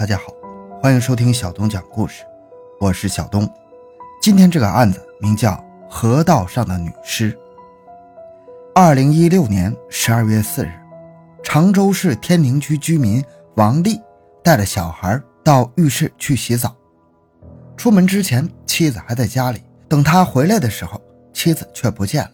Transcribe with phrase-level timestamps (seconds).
[0.00, 0.32] 大家好，
[0.80, 2.24] 欢迎收听小东讲故事，
[2.80, 3.46] 我是小东。
[4.22, 5.50] 今天这个案子名叫
[5.90, 7.30] 《河道上的女尸》。
[8.74, 10.72] 二零一六年十二月四日，
[11.42, 13.22] 常州市天宁区居民
[13.56, 14.00] 王丽
[14.42, 16.74] 带着小孩到浴室去洗澡。
[17.76, 20.98] 出门之前，妻子还在家里，等他回来的时候，
[21.34, 22.30] 妻子却不见了。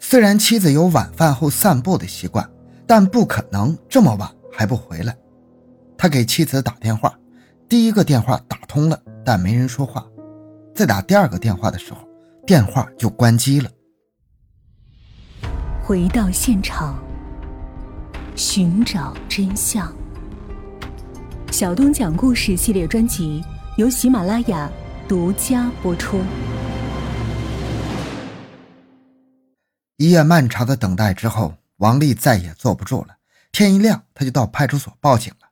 [0.00, 2.50] 虽然妻子有晚饭后散步的习惯，
[2.84, 5.16] 但不可能这么晚还不回来。
[6.02, 7.14] 他给妻子打电话，
[7.68, 10.02] 第一个电话打通了，但没人说话。
[10.74, 12.08] 在打第二个电话的时候，
[12.46, 13.70] 电话就关机了。
[15.82, 16.98] 回到现场，
[18.34, 19.94] 寻找真相。
[21.52, 23.44] 小东讲故事系列专辑
[23.76, 24.72] 由喜马拉雅
[25.06, 26.22] 独家播出。
[29.98, 33.16] 一夜漫长的等待之后，王丽再也坐不住了。
[33.52, 35.49] 天一亮，他就到派出所报警了。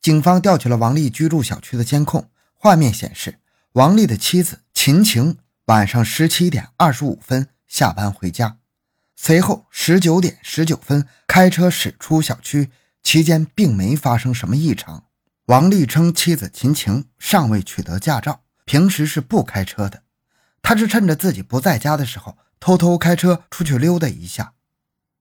[0.00, 3.40] 警方调取了王丽居住小区的监控画面，显示
[3.72, 8.58] 王丽的妻子秦晴晚上十七点二十五分下班回家，
[9.16, 12.70] 随后十九点十九分开车驶出小区，
[13.02, 15.04] 期间并没发生什么异常。
[15.46, 20.02] 王丽称，妻子秦晴尚未取得驾照，平时是不开车的，
[20.62, 24.54] 他是趁着自己不在家的时候偷偷开车出去溜达一下。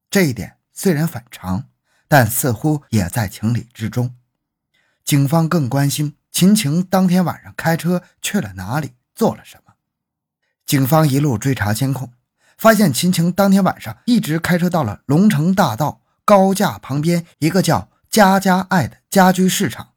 [0.10, 1.66] 这一点虽然反常，
[2.08, 4.16] 但似乎也在情理之中。
[5.08, 9.76] 警方更关心秦晴当天晚上开车去了哪里，做了什么。
[10.66, 12.12] 警方一路追查监控，
[12.58, 19.94] 发现秦晴当天晚上一直开车到了龙城大道高架旁边一个叫“家家爱”的家居市场。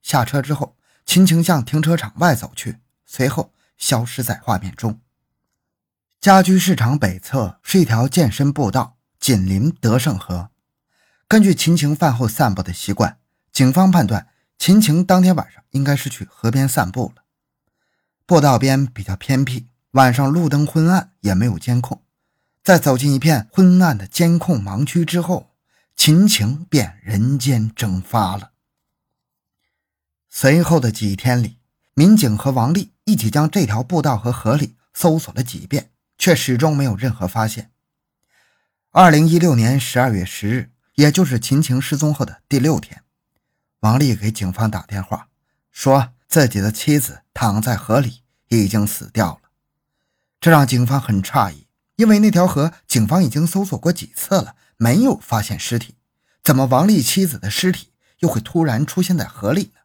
[0.00, 5.00] 下车之后，秦晴向停车场外走去，随后消失在画面中。
[6.20, 10.50] 家居市场北侧是一条健身步道，紧邻德胜河。
[11.26, 13.18] 根据秦晴饭后散步的习惯，
[13.50, 14.28] 警方判断。
[14.62, 17.24] 秦晴当天晚上应该是去河边散步了。
[18.26, 22.00] 步道边比较偏僻，晚上路灯昏暗，也没有监控。
[22.62, 25.50] 在走进一片昏暗的监控盲区之后，
[25.96, 28.52] 秦晴便人间蒸发了。
[30.30, 31.58] 随后的几天里，
[31.94, 37.72] 民警和王丽一起将这条步道和河里搜索了几遍，却始终没有任何发现。
[38.92, 43.02] 二零一六年十二月十日，也就是秦晴失踪后的第六天。
[43.82, 45.26] 王丽给警方打电话，
[45.72, 49.50] 说自己的妻子躺在河里，已经死掉了。
[50.40, 51.66] 这让警方很诧异，
[51.96, 55.96] 因为那条河警方已经搜索过几次了，没有发现尸体，
[56.44, 59.80] 怎么王丽妻子的尸体又会突然出现在河里呢？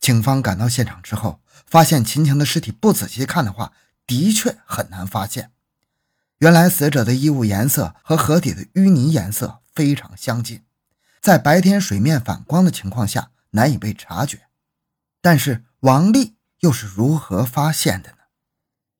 [0.00, 3.72] 警方赶到现场之后，发现秦晴的尸体，不仔细看的话，
[4.04, 5.52] 的确很难发现。
[6.38, 10.64] 原来死者的衣物颜色和河底的淤泥颜色非常相近。
[11.24, 14.42] 在白天水面反光的情况下难以被察觉，
[15.22, 18.18] 但是王丽又是如何发现的呢？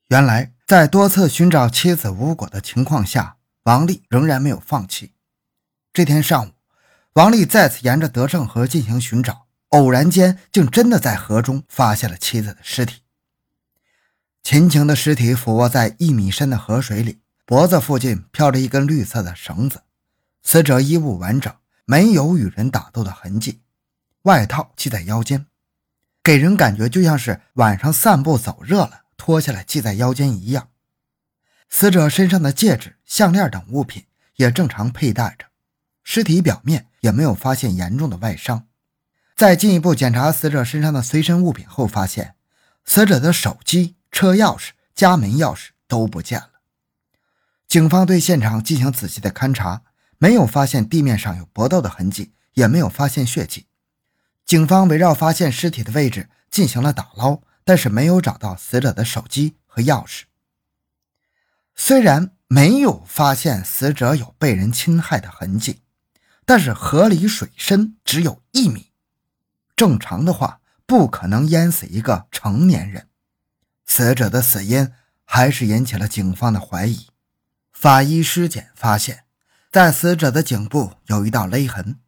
[0.08, 5.12] 原来，在多次寻找妻子无果的情况下，王丽仍然没有放弃。
[5.92, 6.52] 这天上午，
[7.12, 13.02] 王丽再次沿着德胜河进行寻找，偶然间竟真的在河中发现了妻子的尸体。
[14.42, 19.82] 秦晴的尸体俯卧在一米深的河水里，脖子附近飘着一根绿色的绳子，
[20.42, 21.54] 死者衣物完整。
[21.86, 23.60] 没有与人打斗的痕迹，
[24.22, 25.46] 外套系在腰间，
[26.22, 30.70] 给人感觉就像是晚上散步走热了，脱下来系在腰间一样。
[31.68, 34.06] 死者身上的戒指、项链等物品
[34.36, 35.46] 也正常佩戴着，
[36.02, 38.66] 尸体表面也没有发现严重的外伤。
[39.36, 42.36] 在进一步检查死者身上的随身物品后，发现
[42.84, 46.50] 死者的手机、车钥匙、家门钥匙都不见了。
[47.66, 49.82] 警方对现场进行仔细的勘查。
[50.24, 53.66] 没有发现地面上有搏斗的痕迹，也没有发现血迹。
[54.46, 60.22] 警方围绕发现尸体的位置进行了打捞，但是没有找到死者的手机和钥匙。
[61.74, 65.82] 虽然没有发现死者有被人侵害的痕迹，
[66.46, 68.92] 但是河里水深只有一米，
[69.76, 73.08] 正常的话不可能淹死一个成年人。
[73.84, 74.90] 死者的死因
[75.26, 77.08] 还是引起了警方的怀疑。
[77.70, 79.23] 法医尸检发现。
[79.74, 81.98] 在死者的颈部有一道勒痕，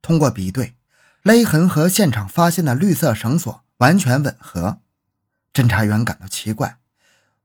[0.00, 0.76] 通过比对，
[1.22, 4.78] 勒痕和现场发现的绿色绳索完全吻合。
[5.52, 6.78] 侦查员感到奇怪，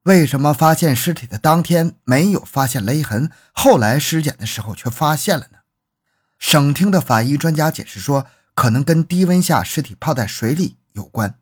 [0.04, 5.58] 为什么发现尸体的当天没有发现勒痕，后来尸检的时候却发现了呢？
[6.38, 11.40] 省厅的法医专家解释说，可能跟低温下尸体泡在水里有关，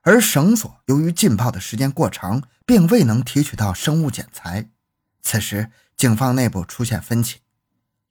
[0.00, 4.70] 而绳索由于浸泡的时间过长，并未能提取到生物检材。
[5.20, 7.41] 此时，警方内部出现分歧。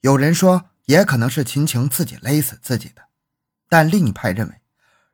[0.02, 3.02] 有人说，也可能是秦晴自己勒死自己的，
[3.68, 4.60] 但另一派认为，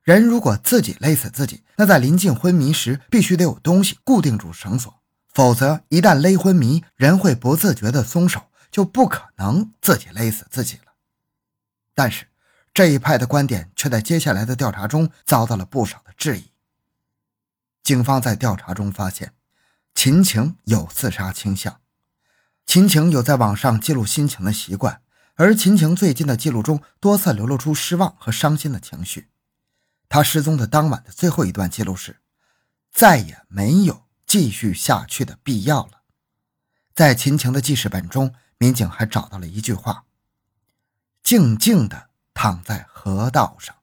[0.03, 5.03] 人如果自己勒死自己，那在临近昏迷时必须得有东西固定住绳索，
[5.35, 10.95] 否则一旦勒昏迷，人会不自觉地松手，就不可能自己勒死自己了。
[11.95, 12.27] 但是
[12.73, 16.51] 这一派的观点却在接下来的调查中遭到了不少的质疑。
[17.83, 19.35] 警方在调查中发现，
[19.95, 21.79] 秦晴有自杀倾向。
[22.69, 25.01] 秦晴有在网上记录心情的习惯，
[25.37, 29.31] 而秦晴最近的记录中多次流露出失望和伤心的情绪。
[30.07, 32.21] 他失踪的当晚的最后一段记录是
[32.93, 36.03] ：“再也没有继续下去的必要了。”
[36.95, 40.05] 在秦晴的记事本中，民警还找到了一句话
[41.25, 43.75] ：“静静地躺在河道上。”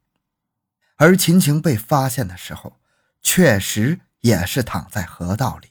[0.97, 2.79] 而秦晴被发现的时候，
[3.23, 5.69] 确实也是躺在河道里。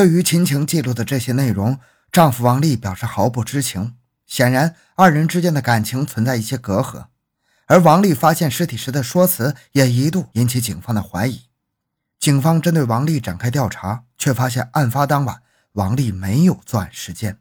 [0.00, 1.78] 对于秦晴记录的这些内容，
[2.10, 3.98] 丈夫王丽表示毫不知情。
[4.26, 7.08] 显然，二人之间的感情存在一些隔阂。
[7.66, 11.42] 而王丽发现尸体时的说辞也一度引起警方的怀疑。
[12.18, 15.42] 警方针对王丽展开调查，却发现案发当晚
[15.72, 17.38] 王丽没有作案时间。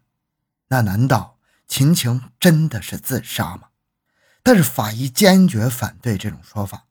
[0.67, 3.69] 那难道秦晴真的是自杀吗？
[4.43, 6.87] 但是法医坚决反对这种说法。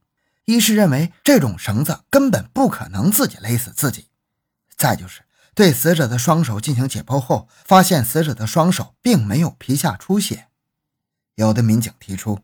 [0.46, 4.06] 一是认为这种绳子根本不可能自己勒死自己，
[4.74, 5.20] 再就是。
[5.58, 10.46] 对死者的双手进行解剖后，发现死者的双手并没有皮下出血。
[11.34, 12.38] 有的民警提出，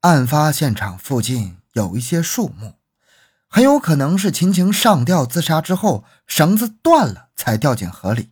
[0.00, 2.76] 案发现场附近有一些树木，
[3.48, 8.30] 很有可能是秦晴上吊自杀之后，绳子断了才掉进河里。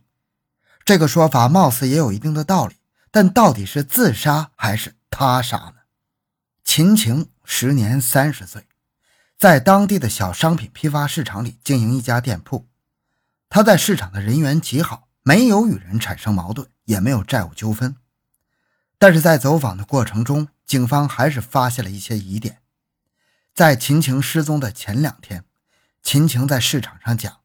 [0.83, 2.77] 这个说法貌似也有一定的道理，
[3.11, 5.73] 但到底是自杀还是他杀呢？
[6.63, 8.65] 秦晴时年三十岁，
[9.37, 12.65] 在当地的小商品批发市场里经营一家店铺。
[13.53, 17.97] 他在市场的人缘极好，没有与人产生矛盾，也没有债务纠纷。
[18.97, 22.61] 但是在走访的过程中，警方还是发现了一些疑点。
[23.53, 25.43] 在秦晴失踪的前两天，
[26.01, 27.41] 秦晴在市场上讲：“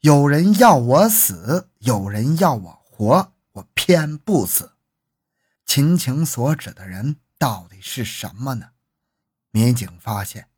[0.00, 4.72] 有人要我死，有人要我活，我偏不死。”
[5.64, 8.72] 秦晴所指的人到底是什么呢？
[9.52, 10.48] 民警发现，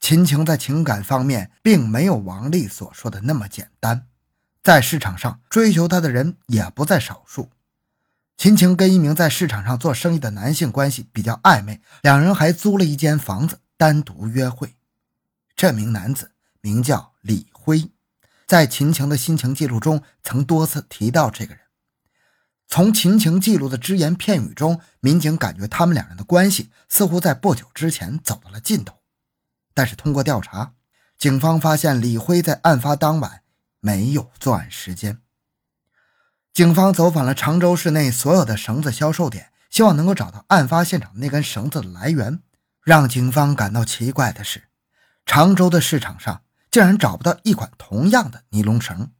[0.00, 4.08] 秦晴在情感方面并没有王丽所说的那么简单。
[4.70, 7.50] 在市场上追求她的人也不在少数。
[8.36, 14.76] 秦晴跟一名在市场上做生意的男性关系比较暧昧，两人还租了一间房子单独约会。
[15.56, 16.30] 这名男子
[16.60, 17.90] 名叫李辉，
[18.46, 21.64] 在秦晴的心情记录中曾多次提到这个人。
[22.68, 28.94] 从秦晴记录的只言片语中，民警感觉他们两人的关系似乎在不久之前走到了尽头。
[29.74, 30.74] 但是通过调查，
[31.18, 33.42] 警方发现李辉在案发当晚。
[33.80, 35.20] 没有作案时间。
[36.52, 42.40] 警方走访了常州市内所有的绳子销售点，希望能够找到案发现场那根绳子的来源。
[42.82, 44.68] 让警方感到奇怪的是，
[45.26, 49.12] 常州的市场上竟然找不到一款同样的尼龙绳。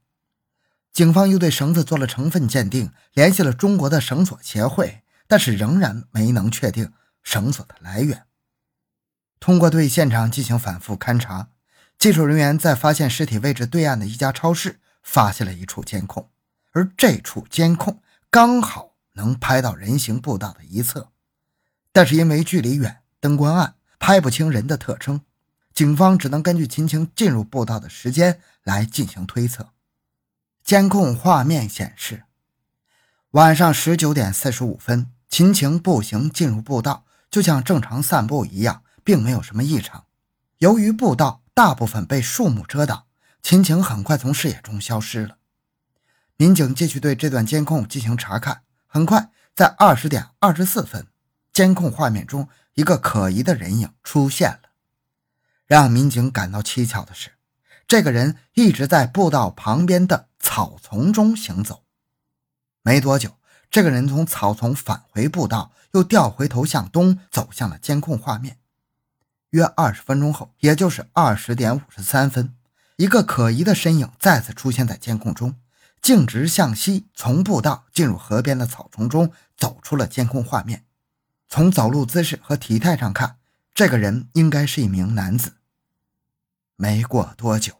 [0.92, 6.92] 警方又对绳子做了成分鉴定，联系了中国的绳索协会，但是仍然没能确定
[7.22, 8.24] 绳索的来源。
[9.38, 11.48] 通过对现场进行反复勘查。
[12.00, 16.30] 技术人员在发现尸体位置对岸的一家超市发现了一处监控，
[16.72, 18.00] 而这处监控
[18.30, 21.10] 刚好能拍到人行步道的一侧，
[21.92, 25.20] 但是因为距离远、灯光暗，拍不清人的特征。
[25.74, 29.68] 警方只能根据秦晴进入步道的时间来进行推测。
[30.64, 32.22] 监控画面显示，
[33.32, 40.06] 晚上十九点四十五分，秦晴步行进入步道，就像正常散步一样，并没有什么异常。
[40.56, 41.39] 由于步道。
[41.60, 43.04] 大部分被树木遮挡，
[43.42, 45.36] 秦晴很快从视野中消失了。
[46.38, 51.08] 民警继续对这段监控进行查看，很快在二十点二十四分，
[51.52, 54.70] 监控画面中一个可疑的人影出现了。
[55.66, 57.32] 让民警感到蹊跷的是，
[57.86, 61.84] 这个人一直在步道旁边的草丛中行走。
[62.80, 63.36] 没多久，
[63.70, 68.59] 这个人从草丛返回步道，又调回头向东走向了监控画面。
[69.50, 72.54] 约二十分钟后，也就是二十点五十三分，
[72.96, 75.56] 一个可疑的身影再次出现在监控中，
[76.00, 80.84] 径直向西，从步道进入河边的草丛中，走出了监控画面。
[81.48, 83.38] 从走路姿势和体态上看，
[83.74, 85.54] 这个人应该是一名男子。
[86.76, 87.74] 没过多久，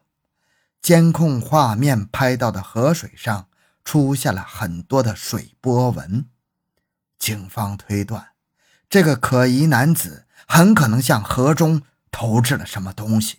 [0.83, 3.47] 监控画面拍到的河水上
[3.85, 6.27] 出现了很多的水波纹，
[7.17, 8.31] 警方推断，
[8.89, 10.27] 这个可疑男子。
[10.53, 13.39] 很可能向河中投掷了什么东西。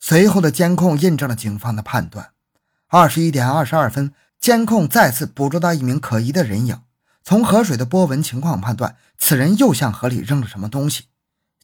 [0.00, 2.32] 随后的监控印证了警方的判断。
[2.88, 6.82] 二十一点二十二分，监控再次捕捉到一名可疑的人影。
[7.22, 11.04] 从河水的波纹情况判断，此人又向河里扔了什么东西，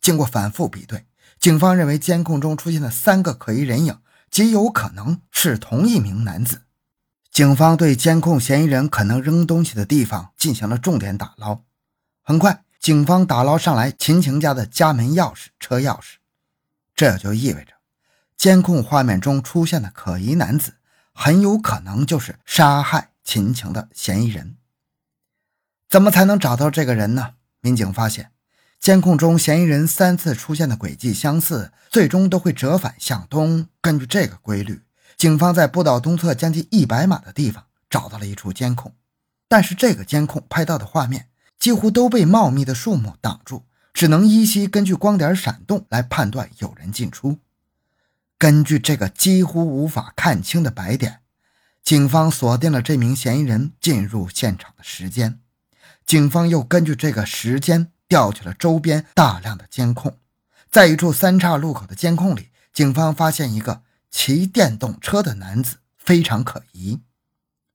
[0.00, 1.06] 经过反复比对，
[1.40, 3.99] 警方认为监控中出现的三个可疑人影
[4.30, 6.62] 极有可能是同一名男子。
[7.32, 11.62] 警方对监控嫌疑人可能扔东西的地方进行了重点打捞。
[12.22, 16.14] 很快，警方打捞上来秦晴家的家门钥匙、车钥匙，
[16.96, 17.75] 这就意味着
[18.38, 20.76] 监控画面中出现的可疑男子
[21.12, 24.56] 很有可能就是杀害秦晴的嫌疑人。
[25.90, 27.34] 怎么才能找到这个人呢？
[27.60, 28.32] 民警发现，
[28.78, 33.68] 监控中嫌疑人三次出现的轨迹相似，最终都会折返向东。
[33.82, 34.80] 根据这个规律。
[35.18, 38.94] 警方在步道东侧将近一百码的地方找到了一处监控，
[39.49, 41.28] 但是这个监控拍到的画面
[41.61, 43.64] 几乎都被茂密的树木挡住，
[43.95, 47.38] 只能依稀根据光点闪动来判断有人进出。
[48.37, 51.21] 根据这个几乎无法看清的白点，
[51.85, 55.38] 警方锁定了这名嫌疑人进入现场的时间。
[56.05, 60.19] 警方又根据这个时间调取了周边大量的监控，
[60.69, 63.83] 在一处三岔路口的监控里，警方发现一个。
[64.12, 66.99] 骑电动车的男子非常可疑。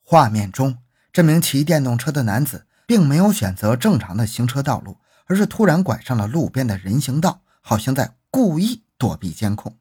[0.04, 0.80] 画面中，
[1.14, 9.78] 这名骑电动车的男子并没有选择正常的行车道路，而是突然拐上了路边的人行道，好像在故意躲避监控。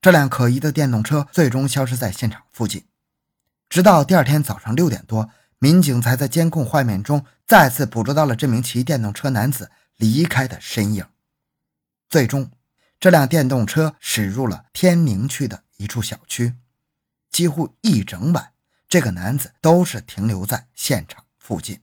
[0.00, 2.84] 这辆可疑的电动车最终消失在现场附近。
[3.68, 11.04] 直到第二天早上六点多，民警才在监控画面中再次捕捉到了这名骑电动车男子离开的身影。
[12.08, 12.50] 最终，
[12.98, 15.62] 这辆电动车驶入了天明区的。
[15.78, 16.56] 一处小区，
[17.30, 18.50] 几乎一整晚，
[18.88, 21.78] 这个男子都是停留在现场附近。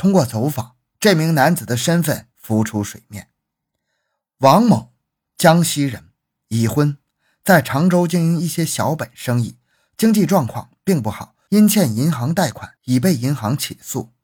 [0.00, 3.28] 通过走访，这名男子的身份浮出水面：
[4.38, 4.94] 王某，
[5.36, 6.08] 江西人，
[6.48, 6.96] 已婚，
[7.44, 9.58] 在常州经营一些小本生意，
[9.98, 14.14] 经济状况并不好，因欠银行贷款已被银行起诉。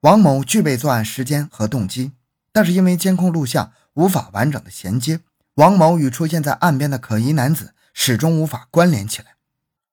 [0.00, 2.12] 王某具备作案时间和动机，
[2.52, 5.20] 但是因为监控录像无法完整的衔接。
[5.54, 9.36] 王某与出现在岸边的可疑男子始终无法关联起来。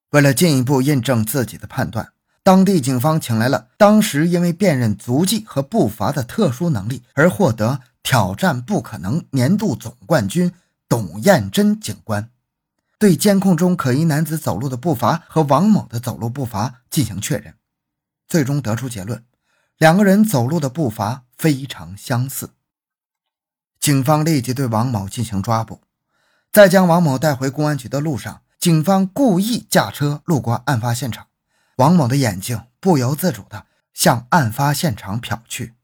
[0.09, 2.11] 为了进一步印证自己的判断，
[2.47, 10.53] 当地警方请来了当时因为辨认足迹和步伐的特殊能力而获得“挑战不可能”年度总冠军
[10.87, 12.29] 董艳珍警官，
[12.97, 17.55] 对监控中可疑男子走路的步伐和王某的走路步伐进行确认，
[18.29, 19.25] 最终得出结论：
[19.77, 22.51] 两个人走路的步伐非常相似。
[23.77, 25.81] 警方立即对王某进行抓捕，
[26.53, 31.26] 在将王某带回公安局的路上，警方故意驾车路过案发现场，
[31.77, 35.75] 王某的眼睛不由自主地向案发现场瞟去。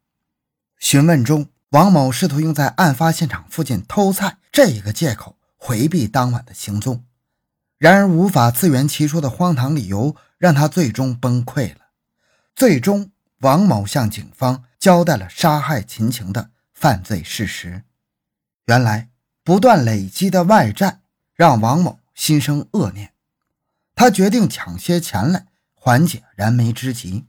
[0.79, 7.05] 询问中，王某试图用在案发现场附近偷菜这一个借口回避当晚的行踪，
[7.77, 11.81] 然而无法自圆其说的荒唐理由让他最终崩溃了。
[12.55, 17.83] 最终，王某向警方交代了杀害秦晴的犯罪事实。
[18.65, 19.09] 原来
[19.43, 21.01] 不断累积的外债
[21.35, 23.13] 让王某心生恶念，
[23.93, 25.47] 他决定抢些钱来
[25.85, 27.25] 缓解燃眉之急。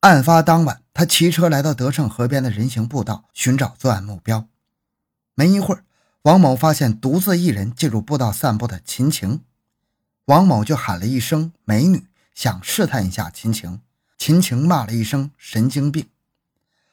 [0.00, 4.48] 案发当晚，他骑车来到德胜河边的人行步道寻找作案目标。
[5.34, 5.84] 没一会儿，
[6.22, 9.42] 王某发现独自一人进入步道散步的秦晴，
[10.24, 13.82] 王某就喊了一声“美女”，想试探一下秦晴。
[14.16, 16.08] 秦晴骂了一声“神经病”。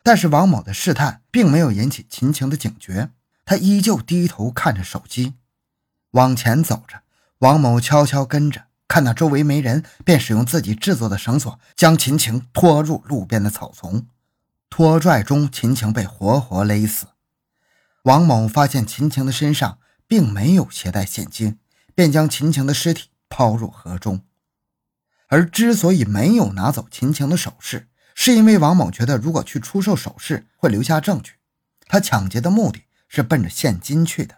[0.03, 3.11] 但是王某的试探并没有引起秦晴的警觉，
[3.45, 5.35] 他依旧低头看着手机，
[6.11, 7.03] 往前走着。
[7.37, 14.07] 王某悄悄跟着，看到周围没人，便使用自己制作的绳索将秦晴拖入路边的草丛。
[14.69, 17.07] 拖拽中，秦晴被活活勒死。
[18.03, 21.59] 王某发现秦晴的身上并没有携带现金，
[21.95, 24.21] 便将秦晴的尸体抛入河中。
[25.27, 31.33] 而之所以没有拿走秦晴的首饰，是因为王某觉得，如果去出售首饰会留下证据，
[31.87, 34.37] 他抢劫的目的是奔着现金去的。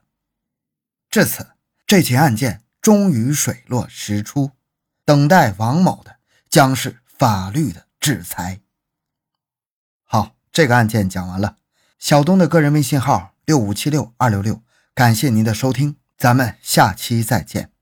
[1.09, 1.47] 至此，
[1.85, 4.51] 这起案件终于水落石出，
[5.03, 6.17] 等待王某的
[6.49, 8.61] 将是法律的制裁。
[10.03, 11.57] 好，这个案件讲完了。
[11.99, 14.61] 小东的个人微信号六五七六二六六，
[14.93, 17.76] 感谢您的收听，咱们下期再见。